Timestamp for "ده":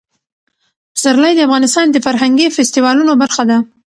3.49-3.57